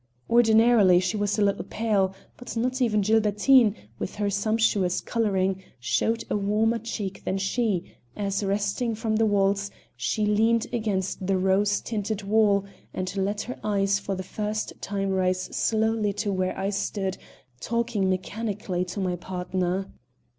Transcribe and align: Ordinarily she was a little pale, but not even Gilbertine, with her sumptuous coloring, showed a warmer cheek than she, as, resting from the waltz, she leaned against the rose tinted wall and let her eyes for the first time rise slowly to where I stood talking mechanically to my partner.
Ordinarily 0.27 0.99
she 0.99 1.15
was 1.15 1.37
a 1.37 1.43
little 1.43 1.63
pale, 1.63 2.15
but 2.35 2.57
not 2.57 2.81
even 2.81 3.01
Gilbertine, 3.01 3.75
with 3.99 4.15
her 4.15 4.31
sumptuous 4.31 4.99
coloring, 4.99 5.61
showed 5.79 6.23
a 6.27 6.35
warmer 6.35 6.79
cheek 6.79 7.23
than 7.23 7.37
she, 7.37 7.93
as, 8.15 8.43
resting 8.43 8.95
from 8.95 9.17
the 9.17 9.27
waltz, 9.27 9.69
she 9.95 10.25
leaned 10.25 10.65
against 10.73 11.27
the 11.27 11.37
rose 11.37 11.81
tinted 11.81 12.23
wall 12.23 12.65
and 12.95 13.15
let 13.15 13.41
her 13.43 13.59
eyes 13.63 13.99
for 13.99 14.15
the 14.15 14.23
first 14.23 14.73
time 14.81 15.11
rise 15.11 15.43
slowly 15.55 16.13
to 16.13 16.33
where 16.33 16.57
I 16.57 16.71
stood 16.71 17.19
talking 17.59 18.09
mechanically 18.09 18.83
to 18.85 18.99
my 18.99 19.15
partner. 19.17 19.87